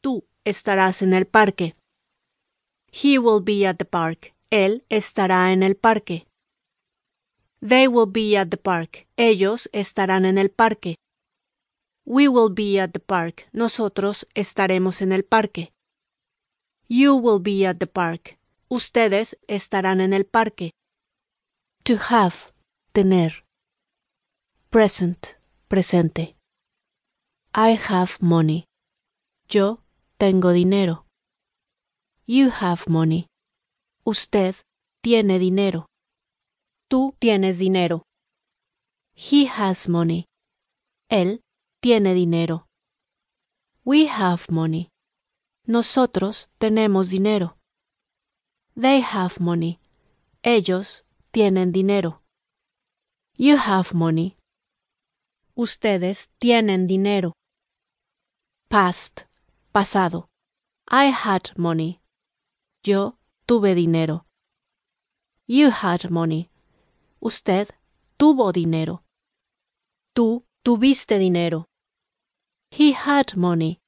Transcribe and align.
Tú 0.00 0.26
estarás 0.44 1.02
en 1.02 1.12
el 1.12 1.26
parque. 1.26 1.76
He 2.92 3.18
will 3.18 3.42
be 3.42 3.66
at 3.66 3.76
the 3.76 3.84
park. 3.84 4.34
Él 4.50 4.84
estará 4.88 5.52
en 5.52 5.62
el 5.62 5.76
parque. 5.76 6.26
They 7.60 7.86
will 7.86 8.10
be 8.10 8.36
at 8.36 8.48
the 8.48 8.56
park. 8.56 9.06
Ellos 9.16 9.68
estarán 9.72 10.24
en 10.24 10.38
el 10.38 10.50
parque. 10.50 10.96
We 12.06 12.28
will 12.28 12.50
be 12.50 12.80
at 12.80 12.92
the 12.92 13.00
park. 13.00 13.46
Nosotros 13.52 14.26
estaremos 14.34 15.02
en 15.02 15.12
el 15.12 15.24
parque. 15.24 15.72
You 16.88 17.16
will 17.16 17.40
be 17.40 17.66
at 17.66 17.78
the 17.78 17.86
park. 17.86 18.38
Ustedes 18.68 19.38
estarán 19.46 20.00
en 20.00 20.12
el 20.12 20.24
parque. 20.24 20.72
To 21.84 21.96
have, 22.08 22.52
tener. 22.92 23.44
Present, 24.70 25.36
presente. 25.68 26.36
I 27.54 27.78
have 27.88 28.12
money. 28.20 28.64
Yo 29.48 29.82
tengo 30.20 30.52
dinero. 30.52 31.06
You 32.26 32.50
have 32.50 32.82
money. 32.88 33.26
Usted 34.04 34.54
tiene 35.02 35.38
dinero. 35.38 35.86
Tú 36.90 37.14
tienes 37.18 37.56
dinero. 37.58 38.02
He 39.14 39.46
has 39.46 39.88
money. 39.88 40.26
Él 41.08 41.40
tiene 41.80 42.12
dinero. 42.12 42.66
We 43.82 44.08
have 44.08 44.42
money. 44.50 44.90
Nosotros 45.66 46.50
tenemos 46.58 47.08
dinero. 47.08 47.56
They 48.74 49.00
have 49.00 49.40
money. 49.40 49.80
Ellos 50.42 51.06
tienen 51.30 51.72
dinero. 51.72 52.22
You 53.38 53.56
have 53.56 53.94
money. 53.94 54.36
Ustedes 55.54 56.28
tienen 56.38 56.86
dinero. 56.86 57.32
Past, 58.68 59.29
pasado. 59.72 60.28
I 60.86 61.10
had 61.10 61.50
money. 61.56 62.00
Yo 62.84 63.18
tuve 63.46 63.74
dinero. 63.74 64.26
You 65.46 65.70
had 65.70 66.10
money. 66.10 66.50
Usted 67.20 67.68
tuvo 68.16 68.52
dinero. 68.52 69.04
Tú 70.14 70.44
tuviste 70.64 71.18
dinero. 71.18 71.66
He 72.70 72.92
had 72.92 73.36
money. 73.36 73.80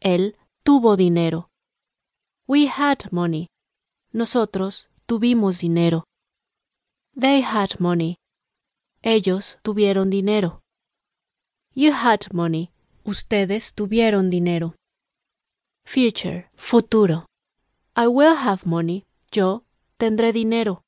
Él 0.00 0.36
tuvo 0.64 0.96
dinero. 0.96 1.50
We 2.46 2.66
had 2.66 3.10
money. 3.10 3.48
Nosotros 4.12 4.88
tuvimos 5.06 5.60
dinero. 5.60 6.04
They 7.14 7.42
had 7.42 7.78
money. 7.80 8.16
Ellos 9.02 9.58
tuvieron 9.62 10.10
dinero. 10.10 10.60
You 11.74 11.92
had 11.92 12.32
money. 12.32 12.70
Ustedes 13.04 13.74
tuvieron 13.74 14.30
dinero. 14.30 14.74
Future, 15.90 16.50
futuro. 16.54 17.24
I 17.96 18.08
will 18.08 18.36
have 18.36 18.66
money. 18.66 19.06
Yo 19.32 19.64
tendré 19.96 20.34
dinero. 20.34 20.82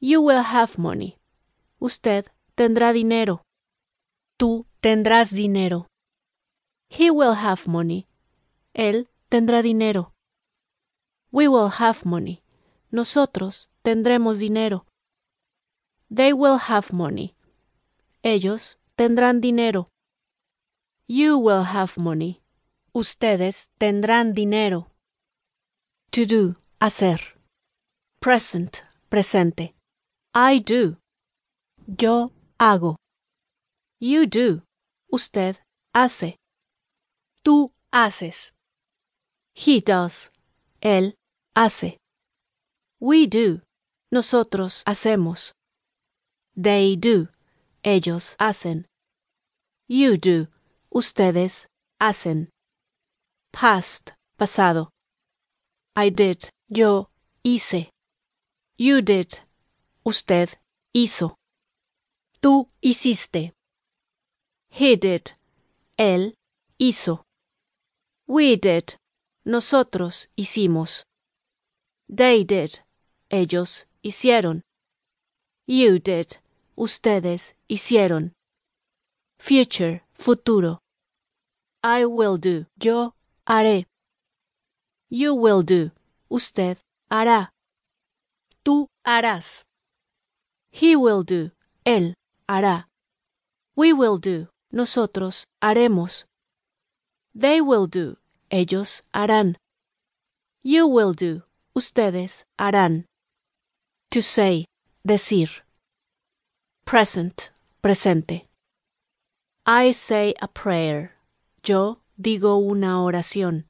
You 0.00 0.20
will 0.20 0.42
have 0.42 0.76
money. 0.76 1.16
Usted 1.78 2.26
tendrá 2.56 2.92
dinero. 2.92 3.44
Tú 4.36 4.66
tendrás 4.80 5.30
dinero. 5.30 5.86
He 6.88 7.08
will 7.08 7.36
have 7.36 7.68
money. 7.68 8.08
Él 8.74 9.08
tendrá 9.28 9.62
dinero. 9.62 10.12
We 11.30 11.46
will 11.46 11.70
have 11.78 12.04
money. 12.04 12.42
Nosotros 12.90 13.70
tendremos 13.84 14.40
dinero. 14.40 14.86
They 16.10 16.32
will 16.32 16.58
have 16.58 16.92
money. 16.92 17.36
Ellos 18.24 18.76
tendrán 18.96 19.40
dinero. 19.40 19.88
You 21.06 21.38
will 21.38 21.62
have 21.62 21.92
money. 21.96 22.43
Ustedes 22.96 23.70
tendrán 23.76 24.34
dinero. 24.34 24.92
To 26.12 26.24
do, 26.26 26.54
hacer. 26.80 27.40
Present, 28.20 28.84
presente. 29.08 29.74
I 30.32 30.60
do. 30.60 30.98
Yo 31.86 32.30
hago. 32.56 32.96
You 34.00 34.26
do. 34.26 34.62
Usted 35.10 35.56
hace. 35.92 36.36
Tú 37.42 37.72
haces. 37.92 38.52
He 39.54 39.80
does. 39.80 40.30
Él 40.80 41.14
hace. 41.56 41.98
We 43.00 43.26
do. 43.26 43.62
Nosotros 44.12 44.84
hacemos. 44.86 45.52
They 46.54 46.96
do. 46.96 47.28
Ellos 47.82 48.36
hacen. 48.38 48.86
You 49.88 50.16
do. 50.16 50.46
Ustedes 50.90 51.66
hacen. 52.00 52.53
Past. 53.54 54.14
Pasado. 54.36 54.90
I 55.94 56.10
did. 56.10 56.50
Yo 56.68 57.08
hice. 57.44 57.88
You 58.76 59.00
did. 59.00 59.42
Usted 60.04 60.58
hizo. 60.92 61.36
Tú 62.40 62.68
hiciste. 62.82 63.52
He 64.70 64.96
did. 64.96 65.34
Él 65.96 66.34
hizo. 66.80 67.22
We 68.26 68.56
did. 68.56 68.96
Nosotros 69.44 70.28
hicimos. 70.36 71.04
They 72.08 72.42
did. 72.42 72.80
Ellos 73.30 73.86
hicieron. 74.02 74.62
You 75.68 76.00
did. 76.00 76.38
Ustedes 76.76 77.54
hicieron. 77.68 78.32
Future, 79.38 80.02
futuro. 80.12 80.80
I 81.84 82.04
will 82.04 82.36
do. 82.36 82.66
Yo 82.82 83.14
haré. 83.46 83.86
You 85.10 85.34
will 85.34 85.62
do. 85.62 85.92
Usted 86.28 86.78
hará. 87.10 87.50
Tú 88.64 88.88
harás. 89.04 89.64
He 90.70 90.96
will 90.96 91.22
do. 91.22 91.52
Él 91.84 92.14
hará. 92.48 92.86
We 93.76 93.92
will 93.92 94.18
do. 94.18 94.48
Nosotros 94.72 95.44
haremos. 95.62 96.24
They 97.34 97.60
will 97.60 97.86
do. 97.86 98.16
Ellos 98.50 99.02
harán. 99.12 99.56
You 100.62 100.86
will 100.86 101.12
do. 101.12 101.42
Ustedes 101.76 102.44
harán. 102.58 103.04
To 104.10 104.22
say. 104.22 104.64
Decir. 105.06 105.48
Present. 106.84 107.50
Presente. 107.82 108.48
I 109.66 109.92
say 109.92 110.34
a 110.40 110.48
prayer. 110.48 111.12
Yo 111.62 111.98
digo 112.16 112.56
una 112.56 113.02
oración. 113.02 113.68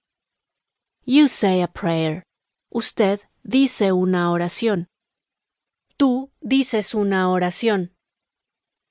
You 1.05 1.29
say 1.29 1.63
a 1.63 1.69
prayer. 1.69 2.23
Usted 2.71 3.21
dice 3.43 3.93
una 3.93 4.31
oración. 4.31 4.89
Tú 5.97 6.31
dices 6.41 6.95
una 6.95 7.31
oración. 7.31 7.93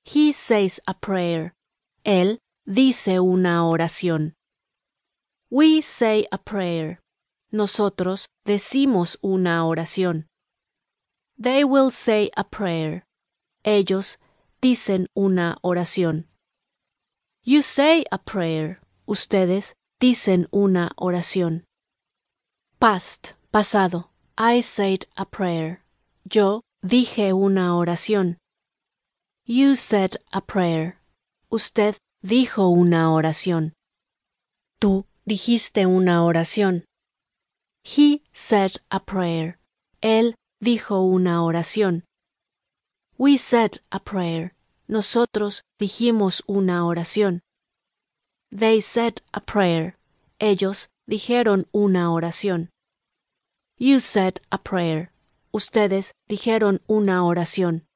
He 0.05 0.33
says 0.33 0.81
a 0.85 0.99
prayer. 0.99 1.53
Él 2.03 2.39
dice 2.65 3.19
una 3.19 3.65
oración. 3.67 4.35
We 5.49 5.81
say 5.81 6.27
a 6.31 6.37
prayer. 6.37 7.01
Nosotros 7.51 8.27
decimos 8.45 9.17
una 9.21 9.65
oración. 9.65 10.27
They 11.37 11.63
will 11.63 11.91
say 11.91 12.31
a 12.35 12.43
prayer. 12.43 13.05
Ellos 13.63 14.19
dicen 14.61 15.07
una 15.13 15.57
oración. 15.61 16.27
You 17.43 17.61
say 17.61 18.05
a 18.11 18.17
prayer. 18.17 18.82
Ustedes 19.05 19.75
dicen 19.99 20.47
una 20.51 20.91
oración. 20.95 21.65
Past, 22.79 23.33
pasado. 23.51 24.11
I 24.37 24.61
said 24.61 25.05
a 25.15 25.25
prayer. 25.25 25.83
Yo 26.25 26.61
dije 26.81 27.33
una 27.33 27.75
oración. 27.77 28.37
You 29.45 29.75
said 29.75 30.15
a 30.31 30.41
prayer. 30.41 30.97
Usted 31.49 31.97
dijo 32.21 32.69
una 32.69 33.11
oración. 33.11 33.73
Tú 34.79 35.05
dijiste 35.25 35.85
una 35.85 36.23
oración. 36.23 36.85
He 37.83 38.23
said 38.33 38.77
a 38.89 38.99
prayer. 38.99 39.59
Él 40.01 40.35
dijo 40.59 41.01
una 41.01 41.43
oración. 41.43 42.05
We 43.17 43.37
said 43.37 43.81
a 43.91 43.99
prayer. 43.99 44.55
Nosotros 44.87 45.63
dijimos 45.77 46.43
una 46.47 46.85
oración. 46.85 47.42
They 48.55 48.81
said 48.81 49.23
a 49.33 49.39
prayer. 49.39 49.97
Ellos 50.39 50.87
dijeron 51.09 51.65
una 51.73 52.11
oración. 52.11 52.69
You 53.79 53.99
said 53.99 54.41
a 54.51 54.59
prayer. 54.59 55.11
Ustedes 55.51 56.13
dijeron 56.29 56.79
una 56.87 57.25
oración. 57.25 57.87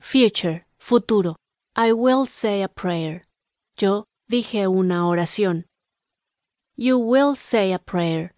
Future, 0.00 0.66
futuro. 0.76 1.36
I 1.76 1.92
will 1.92 2.26
say 2.26 2.62
a 2.62 2.68
prayer. 2.68 3.28
Yo 3.76 4.06
dije 4.28 4.66
una 4.66 5.06
oración. 5.06 5.66
You 6.74 6.98
will 6.98 7.36
say 7.36 7.72
a 7.72 7.78
prayer. 7.78 8.34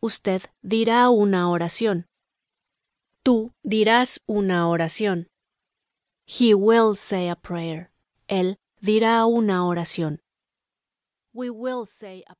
Usted 0.00 0.44
dirá 0.62 1.10
una 1.10 1.50
oración. 1.50 2.06
Tú 3.22 3.52
dirás 3.62 4.18
una 4.26 4.66
oración. 4.66 5.28
He 6.24 6.54
will 6.54 6.96
say 6.96 7.28
a 7.28 7.36
prayer. 7.36 7.90
Él 8.28 8.56
dirá 8.80 9.26
una 9.26 9.66
oración. 9.66 10.22
We 11.38 11.50
will 11.50 11.86
say 11.86 12.24
a 12.28 12.34